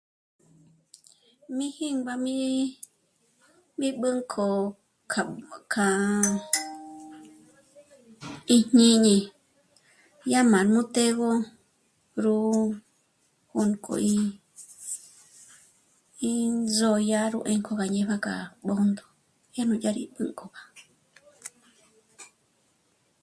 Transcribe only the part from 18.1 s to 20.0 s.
k'a Bṓndo yá nú yá